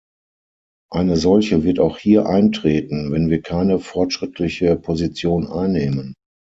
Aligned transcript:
Eine 0.91 1.15
solche 1.15 1.61
wird 1.63 1.77
auch 1.79 1.99
hier 1.99 2.25
eintreten, 2.25 3.11
wenn 3.11 3.29
wir 3.29 3.43
keine 3.43 3.77
fortschrittliche 3.77 4.75
Position 4.75 5.45
einnehmen. 5.45 6.15